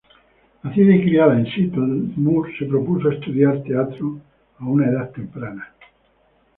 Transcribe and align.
Nacida 0.63 0.95
y 0.95 1.03
criada 1.03 1.37
en 1.39 1.45
Seattle, 1.45 2.13
Moore 2.15 2.57
se 2.57 2.65
propuso 2.65 3.07
estudiar 3.11 3.61
teatro 3.61 4.19
a 4.57 4.65
una 4.65 4.89
edad 4.89 5.11
temprana. 5.11 5.75